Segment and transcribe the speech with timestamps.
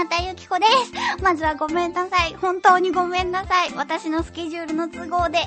[0.00, 1.22] なたゆきこです。
[1.22, 2.32] まずはごめんなさい。
[2.32, 3.74] 本当にごめんなさい。
[3.74, 5.40] 私のスケジュールの都合で、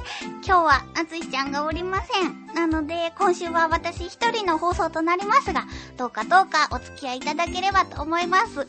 [0.46, 2.46] 今日はなついちゃんがおりません。
[2.54, 5.66] なので、今週は私一人の放送となりますが、
[5.98, 8.58] どうかどうかお付き合いいただければと思います。
[8.58, 8.68] かっ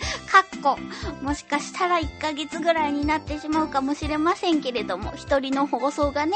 [0.62, 0.78] こ、
[1.20, 6.33] もしかしたら1ヶ月ぐらいになってしまうかもしれませんけれども、一人の放送がね。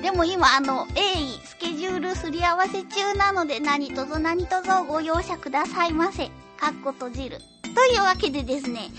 [0.00, 6.30] でも今、あの、鋭意、スケジュールすり合わせ中なので、何卒何卒ご容赦くださいませ。
[6.56, 7.42] かっこ閉じる。
[7.76, 8.90] というわけでですね、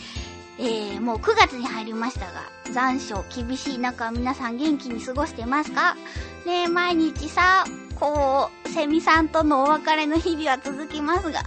[0.60, 5.96] えー、もう9月に入りましたが、残暑厳しい中皆さん元気に過ごしてますか？
[6.46, 11.44] ねえ、毎日さ、こう、セミさんとのお別れの日々は続きますが、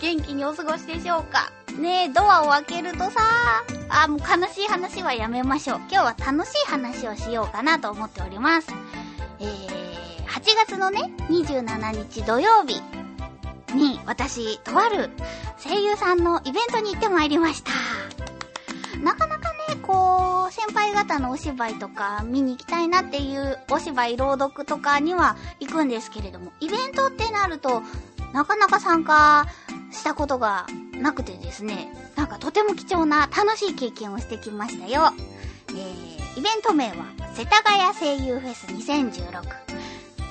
[0.00, 1.52] 元気にお過ごしでしょうか？
[1.78, 3.20] ねえ、ドアを開けるとさ、
[3.90, 5.80] あ、もう悲しい話はやめましょう。
[5.88, 8.68] 今日は楽しい話をしようかなと思っております。
[9.38, 12.82] えー、8月のね、27日土曜日
[13.74, 15.10] に、私、とある
[15.58, 17.72] 声優さんのイベントに行ってまいりました。
[19.02, 27.82] なかなかね、こう、先輩方のお芝居とか見に行きたいなっていうお芝居朗読とかには行くんですけれども、イベントってなると、
[28.32, 29.46] なかなか参加
[29.90, 35.12] したことがなくてですね、なんかとても貴重な楽しい経験をしてきましたよ。
[35.70, 39.79] えー、イベント名は、世田谷声優フェス2016。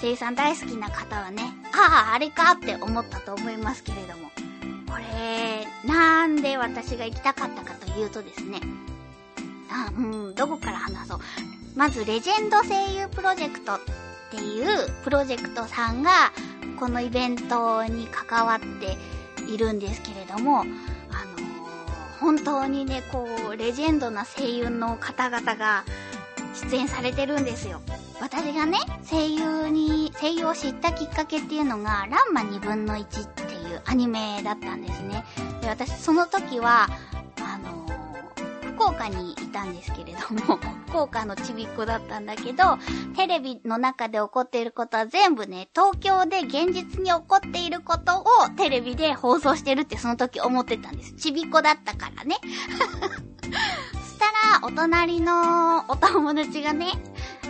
[0.02, 4.32] 声優さん大好きな方はね、ああ、あれかって思ったと思いますけれども、
[4.88, 8.62] これ、なんで私が行きたかったかというとですね、
[9.70, 10.02] あう
[10.32, 11.20] ん、どこから話そう。
[11.76, 13.80] まず、レジェンド声優プロジェクトっ
[14.32, 16.32] ていうプロジェクトさんが、
[16.80, 18.98] このイベントに関わって
[19.52, 20.80] いるんですけれども、あのー
[22.20, 25.86] 本当にね、こう、レジェンドな声優の方々が
[26.70, 27.82] 出演されてるんですよ。
[28.22, 28.78] 私がね、
[29.10, 35.24] 声優に、声優を知ったきっかけっていうのが、ランマ2分の1っていうアニメだったんですね。
[35.62, 36.88] で、私、その時は、
[37.42, 37.90] あのー
[38.80, 42.80] 福岡にいたんですけれども、 福岡のちびっこだったんだけど、
[43.14, 48.26] テレビの中で起こっていることは全部ね、東京で現実に起こっていることを
[48.56, 51.14] テレビで放送してるってその時思ってたんです。
[51.16, 52.38] ちびっこだったからね。
[53.44, 56.94] そしたら、お隣のお友達がね、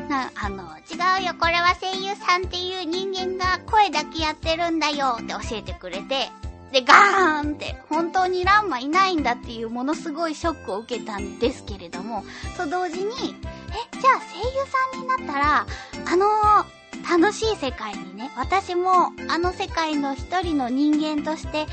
[0.07, 6.29] な、あの、違うよ、これは声優さんっていう人間が声だけやってるんだよって教えてくれて、
[6.71, 12.23] で、ガーンって、本当にランマいないんだっていうものすごいショックを受けたんですけれども、
[12.57, 15.65] と同時に、え、じゃあ声優さんになったら、
[16.05, 16.65] あの
[17.09, 21.65] 楽しい世界にね、私もあの世界の一人の人間として、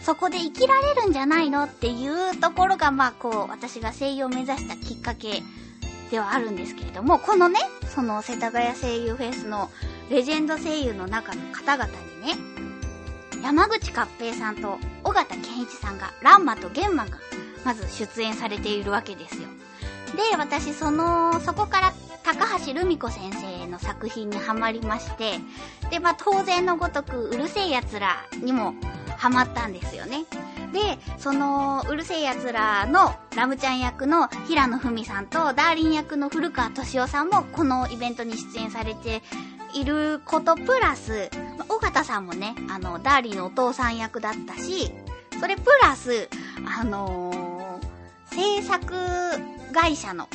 [0.00, 5.42] そこで生きられるんじゃないのっていうところが、まあこう、私が声優を目指したきっかけ
[6.10, 7.58] ではあるんですけれども、このね、
[7.94, 9.70] その世田谷声優フェスの
[10.10, 11.86] レジェンド声優の中の方々
[12.20, 12.34] にね、
[13.42, 17.18] 山口勝平さんと尾形健一さんが、ランマとゲンマが、
[17.64, 19.48] まず出演されているわけですよ。
[20.16, 21.92] で、私、その、そこから、
[22.24, 25.38] 高橋留美子先生の作品にハマりまして、
[25.90, 28.74] で、まあ、当然のごとく、うるせえ奴らにも
[29.16, 30.24] ハマったんですよね。
[30.72, 39.22] で、その、うるせえ奴らのラムちゃん役の平野文さんと、ダーリン役の古川敏夫さんも、このイベントに出演されて
[39.74, 41.30] いることプラス、
[41.68, 44.92] 尾形さんもね、あの、ダーリンのお父さん役だったし、
[45.40, 46.28] それプラス、
[46.80, 47.48] あのー
[48.38, 48.94] 制作
[49.72, 50.28] 会社の、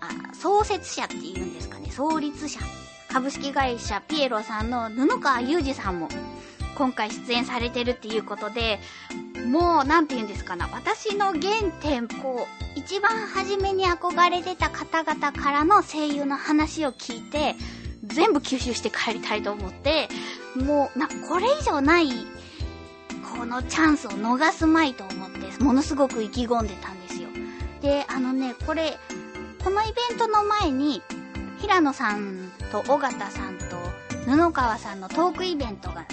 [0.00, 2.60] あ、創設者っていうんですかね、創立者。
[3.10, 6.08] 株式会社ピエロさんの布川裕二さんも、
[6.76, 8.78] 今回出演されてるっていうことで、
[9.46, 11.40] もう、なんて言うんですかな、私の原
[11.80, 17.54] 点、こう、一番初めに憧れてた方々からの声優の話を聞いて、
[18.04, 20.08] 全部吸収して帰りたいと思って、
[20.54, 22.08] もう、な、これ以上ない、
[23.38, 27.28] このチャンスを逃すまいと思って、ものすごく意気込んでたんですよ。
[27.80, 28.98] で、あのね、これ、
[29.64, 31.02] このイベントの前に、
[31.58, 33.64] 平野さんと尾形さんと
[34.26, 36.05] 布川さんのトークイベントが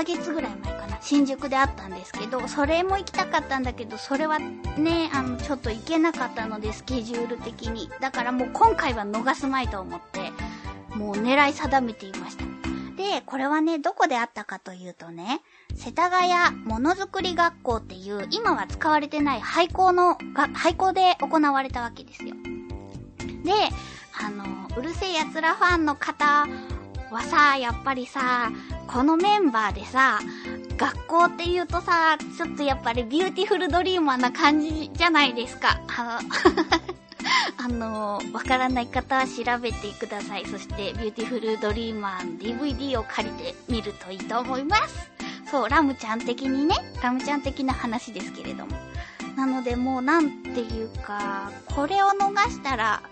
[0.00, 7.90] ヶ月ぐらい前かな、新宿であったんですけど、それも行きたかったんだけど、それはね、あの、ちょっと行けなかったので、スケジュール的に。
[8.00, 10.32] だからもう今回は逃すまいと思って、
[10.96, 12.44] もう狙い定めていました。
[12.96, 15.42] で、これはね、どこであったかというとね、
[15.74, 22.34] 世田谷ものづくり学校っていう、今は使われてない廃校の、が廃校で行われたわけですよ。
[23.44, 23.52] で、
[24.18, 24.44] あの、
[24.78, 26.46] うる星やつらファンの方
[27.10, 28.52] はさ、やっぱりさ、
[28.86, 30.20] このメンバーでさ、
[30.76, 35.80] 学校って言うとさ、ちょっとやっぱりビューティフルドリーマーな感じじゃないですか。
[35.96, 36.20] あの、
[37.58, 40.46] あのわからない方は調べてください。
[40.46, 45.10] そして、ビューティフルドリーマー DVD を借りてみるといいと思います。
[45.50, 48.76] そう、ラムちゃん的にね、ラムちゃん的な話ですけれども。
[49.36, 53.02] なのでもうなんていうか、これを逃したら、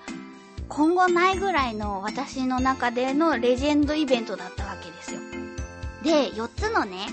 [0.68, 5.20] 今後ないぐらいの私の中でのレジェンドイベントだったわけですよ。
[6.02, 7.06] で、4つのね、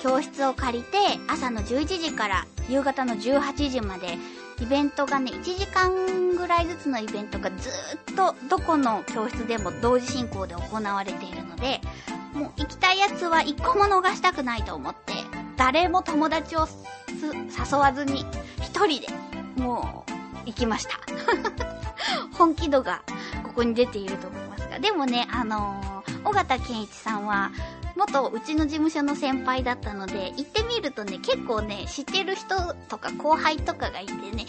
[0.00, 4.18] 教室を借りて、朝の11時から夕方の18時まで、
[4.60, 7.70] イベントがね、1時間ぐらいずつのイベントがず
[8.12, 11.80] っとどこの教室でも同時進行で行われているので、
[12.34, 15.12] もう行きたいやつは一個も逃したくないと思って、
[15.56, 16.68] 誰も友達を
[17.20, 18.24] 誘わずに、
[18.60, 19.08] 一人で、
[19.62, 20.17] もう、
[20.48, 20.98] 行きました。
[22.32, 23.02] 本気度が
[23.44, 24.78] ここに出ていると思いますが。
[24.78, 27.50] でもね、あのー、尾形健一さんは、
[27.96, 34.46] 元うちの事務所の先輩だったので、行ってみるとね、結構ね、知ってる人とか後輩とかがいてね、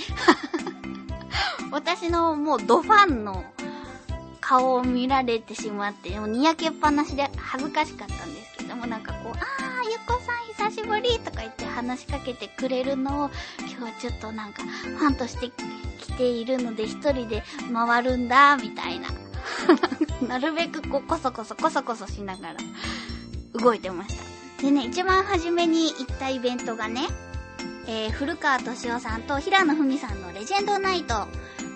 [1.72, 3.44] 私のもうドファンの
[4.50, 10.34] 顔を見られてしまって、もうにやけっぱなしで恥ずかしかったんですけども、なんかこう、あー、ゆっこさ
[10.66, 13.30] ん久しぶりとか言って話しかけてくれるのを、
[13.78, 15.52] 今日ちょっとなんか、ファンとして
[16.00, 19.10] 来ているので一人で回るんだ、みたいな。
[20.28, 22.56] なるべくこう、こそこそこそこそしながら
[23.54, 24.16] 動いてまし
[24.58, 24.64] た。
[24.64, 27.02] でね、一番初めに行ったイベントがね、
[27.86, 31.28] えー、古川敏夫さんと平野文さんのレジェンドナイト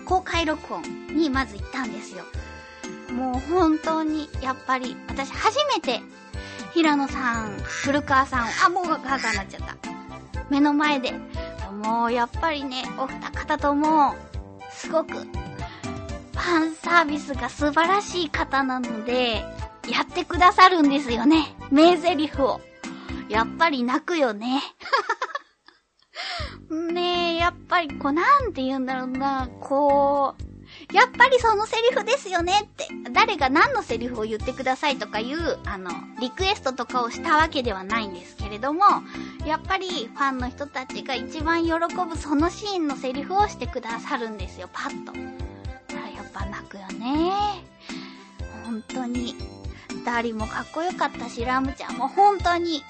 [0.06, 0.82] 公開録音
[1.14, 2.24] にまず行ったんですよ。
[3.14, 6.00] もう本当に、やっぱり、私初めて、
[6.72, 9.76] 平野さん、古川さん、あ、もう母さんになっちゃった。
[10.50, 11.12] 目の前で、
[11.84, 14.16] もうやっぱりね、お二方とも、
[14.70, 19.44] すごく、ファンサービスが素晴らしい方なので、
[19.88, 21.54] やってくださるんですよね。
[21.70, 22.60] 名台詞を。
[23.28, 24.60] やっぱり泣くよね。
[26.92, 30.43] ねえ、やっぱりこう、なんて言うんだろうな、こう、
[30.92, 35.90] やっぱりそのセリフですよねって、誰が何のセリフを言ってくださいとかいう、あの、
[36.20, 38.82] リクエストとかをしたわけではないんですけれども、
[39.46, 45.12] やっぱりファンの人たちが一番喜ぶそのシーンのセリフをしてくださるんですよ、パッと。
[45.12, 45.18] だ
[46.00, 47.32] からやっぱ泣くよね。
[48.64, 49.36] 本当に。
[50.04, 52.84] ダーリもかっこよかったし、ラムちゃんも本当に、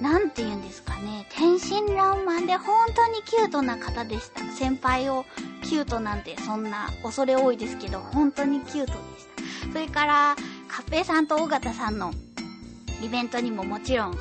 [0.00, 4.42] なんて言うんですかね、天真爛漫で本当にキュートな方でした。
[4.52, 5.24] 先輩を
[5.62, 9.26] キュートなんてそんな恐れ多いですけど、本当にキュートでし
[9.64, 9.72] た。
[9.72, 10.36] それから、
[10.68, 12.12] カッペイさんと尾形さんの
[13.02, 14.18] イベントにももちろん行っ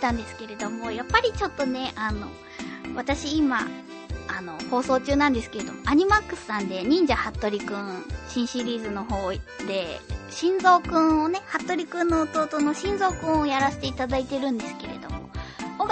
[0.00, 2.28] たんですけれども、やっぱりちょっとね、あの、
[2.94, 3.60] 私今、
[4.28, 10.00] あの、放送中なんですけれども、アニマックスさんで忍者ハットリくん新シリーズの方で、
[10.30, 14.83] 心臓くんをね、ハットリくんの弟の心臓くんをやらせていただいてるんですけど、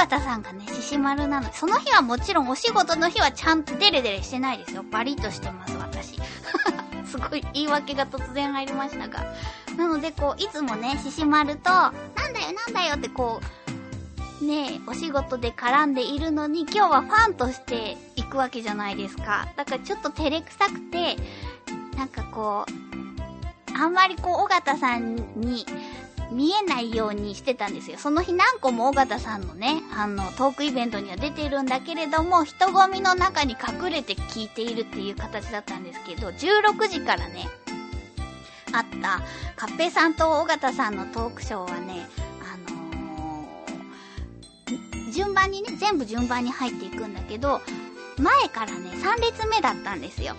[0.02, 4.84] 尾形さんがね、獅子丸なので、その日はもちろんお仕事の日はちゃんとデレデレしてないですよ。
[4.90, 6.18] バリッとしてます、私。
[7.06, 9.24] すごい言い訳が突然入りましたが。
[9.76, 11.94] なので、こう、いつもね、獅子丸と、なん
[12.32, 13.40] だよなんだよってこ
[14.40, 19.48] う、ねお仕事で絡んでいるのに、今日はファンとして行くわけじゃないですか。
[19.56, 21.16] だからちょっと照れくさくて、
[21.96, 25.64] なんかこう、あんまりこう、尾形さんに
[26.32, 27.98] 見えないようにしてたんですよ。
[27.98, 37.48] その日何個も尾形さんのね、あの、トークイベントには出てるんだけれども、人混みの中に隠れて聞いているっていう形だったんですけど、16時からね、
[38.72, 39.20] あった、
[39.56, 42.06] カッペさんと尾形さんのトークショーはね、
[42.40, 47.60] あのー、順番にね、全部順番に入っていくんだけど、
[48.18, 50.34] 前からね、3列目だったんですよ。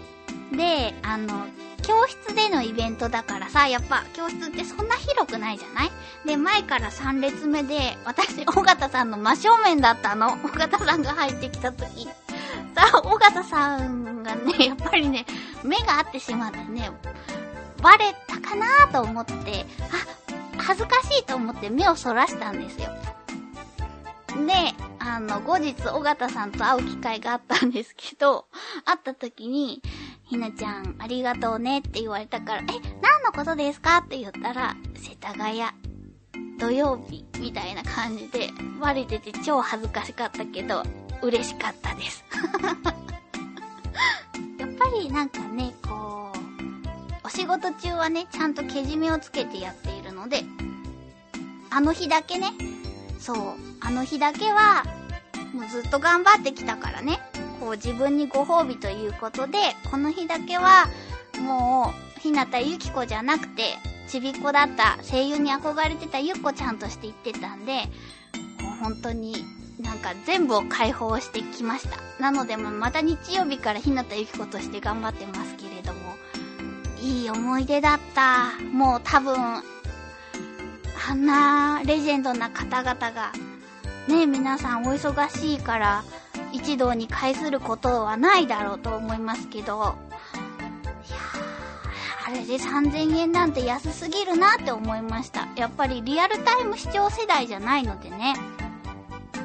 [0.51, 1.47] で、あの、
[1.83, 5.91] 教室でのイベントだからさ、やっぱ教室ってそんな広くないじゃない？
[6.25, 10.33] で、前から3列目で、私、尾形さんの真正面だったの。
[10.43, 12.05] 尾形さんが入ってきた時。
[12.05, 12.11] さ
[12.93, 15.25] あ、尾形さんがね、 やっぱりね、
[15.63, 16.91] 目が合ってしまってね、
[17.81, 19.65] バレたかなと思って、
[20.57, 22.89] あ、恥ずかしいと思って目をそらしたんですよ。
[24.47, 24.53] で、
[24.99, 28.45] あの、後日、尾形さんと会う機会があったんですけど、
[28.85, 29.81] 会った時に、
[30.25, 32.65] ひなちゃん、ありがとうねって言われたから、え、
[33.01, 35.61] 何のことですかって言ったら、世田谷、
[36.57, 38.49] 土曜日、みたいな感じで、
[38.79, 40.83] バレてて超恥ずかしかったけど、
[41.21, 42.23] 嬉しかったです。
[44.57, 50.45] やっぱりなんかね、こう、お仕事中はね、ちゃんとけじめをつけてやっているので、
[51.69, 52.53] あの日だけね、
[53.19, 53.37] そう、
[53.81, 54.85] あの日だけは、
[55.53, 57.19] もうずっと頑張ってきたからね、
[57.63, 59.57] こう自分にご褒美ということで、
[59.89, 60.89] この日だけは、
[61.39, 63.77] もう、ひなたゆきこじゃなくて、
[64.09, 67.83] ちびっこだった声優に憧れてたゆっこちゃんとして言ってたんで、
[68.59, 69.45] こう本当に
[69.79, 71.97] なんか全部を解放してきました。
[72.19, 75.99] なので、また日曜日からひなたゆきことして頑張ってますけれども、
[77.01, 78.59] いい思い出だった。
[78.73, 83.31] もう多分、あんなレジェンドな方々が、
[84.09, 86.03] ね、皆さんお忙しいから、
[86.53, 89.95] 一堂に会することはないだろうと思いますけど、
[91.07, 91.17] いや
[92.25, 95.47] あれで3000円なんて安すぎるなって思いました。
[95.55, 98.35] やっぱりリアルタイム視聴世代じゃないのでね。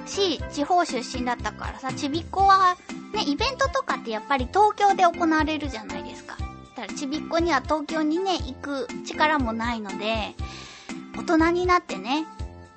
[0.06, 2.76] し、地方出身だったからさ、ちびっこは、
[3.12, 6.36] ね、イベントとかってやっぱり東京で行われるじゃないですか。
[6.76, 10.34] だからちびっこには東京にね、行く力もないので、
[11.16, 12.26] 大人になってね、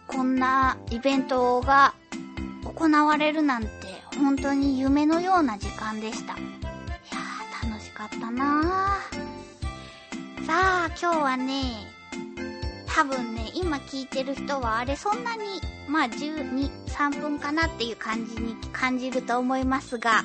[0.07, 1.93] こんなイベントが
[2.65, 3.69] 行われるなんて、
[4.17, 6.33] 本当に夢のような時間でした。
[6.33, 10.45] いやー、楽しかったなー。
[10.45, 11.91] さあ、今日はね、
[12.87, 20.23] 多分ね、今聞いてる人はあれそんなに、まあ12、3分かなっていう感じに感じると思いますが、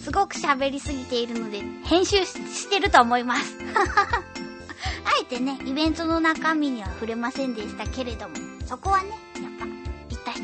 [0.00, 3.56] すごく喋りすぎているので、編集してると思います。
[5.04, 8.36] あえてね、イベントの中身には触れませんでしたけれども、
[8.66, 9.66] そこはね、やっぱ、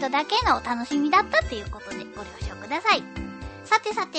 [0.01, 3.03] 人だけのお楽しみだったということでご了承ください。
[3.67, 4.19] さてさて、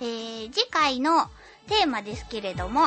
[0.00, 1.26] えー、次回の
[1.66, 2.86] テーマですけれども、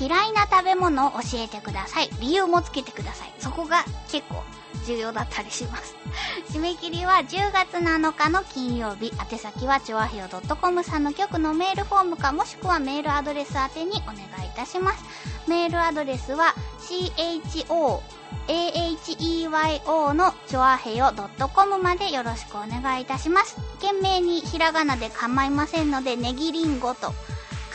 [0.00, 2.10] 嫌いな食べ物を教えてください。
[2.20, 3.32] 理由もつけてください。
[3.38, 4.42] そこが結構
[4.88, 5.94] 重要だったりします。
[6.50, 9.12] 締め切りは10月7日の金曜日。
[9.30, 10.28] 宛先はちわひよ
[10.60, 15.04] .com さんの局のメールフォームかもしくはメールアドレス宛てにお願いいたします。
[15.46, 18.00] メールアドレスは cho
[18.46, 21.12] aheyo のちょあへよ
[21.54, 23.56] .com までよろしくお願いいたします。
[23.80, 27.12] 懸命にひらがなで構いませんので、ネギリンゴと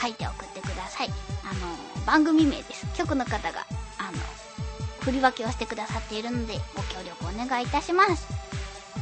[0.01, 1.10] 書いて送ってください。
[1.43, 2.88] あの番組名です。
[2.98, 3.65] 局の方が、
[5.03, 8.27] 振り分けをしてくださっているので、ご協力お願いいたします。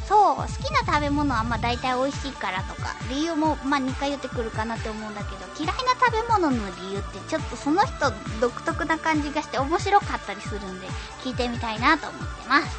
[0.07, 10.87] そう、好きな食べ物はまあ大体美味しいからとか、理由もまあ2回言ってくるかなって思うんだけど、嫌いな食べ物の理由ってちょっとその人独特な感じがして面白かったりするんで、
[11.23, 12.77] 聞いてみたいなと思ってます。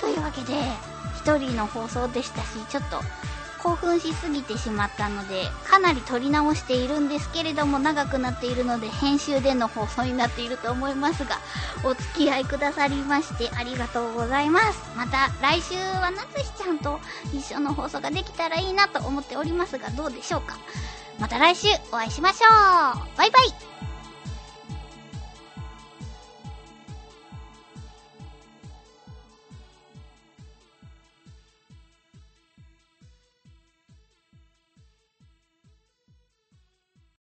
[0.00, 0.54] というわけで、
[1.16, 3.00] 一人の放送でしたし、ちょっと
[3.62, 11.38] 興奮しすぎてしまったので、かなり撮り直しているんですけれども、長くなっているので、編集での放送になっていると思いますが、
[11.84, 14.80] お付き合いくださりまして、ありがとうございます。
[14.96, 17.00] また、来週はなつひちゃんと
[17.32, 20.56] 一緒の放送ができたらいいなと思っておりますが、どうでしょうか。
[21.18, 23.91] また来週お会いしましょうバイバイ